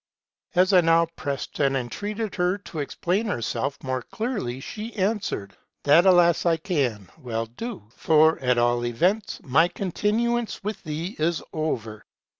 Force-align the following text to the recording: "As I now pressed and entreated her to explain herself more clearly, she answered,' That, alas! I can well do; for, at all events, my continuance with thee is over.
"As 0.55 0.73
I 0.73 0.81
now 0.81 1.05
pressed 1.15 1.59
and 1.59 1.77
entreated 1.77 2.33
her 2.33 2.57
to 2.57 2.79
explain 2.79 3.27
herself 3.27 3.77
more 3.83 4.01
clearly, 4.01 4.59
she 4.59 4.95
answered,' 4.95 5.55
That, 5.83 6.07
alas! 6.07 6.43
I 6.43 6.57
can 6.57 7.07
well 7.19 7.45
do; 7.45 7.83
for, 7.97 8.39
at 8.39 8.57
all 8.57 8.83
events, 8.87 9.41
my 9.43 9.67
continuance 9.67 10.63
with 10.63 10.81
thee 10.81 11.15
is 11.19 11.43
over. 11.53 12.03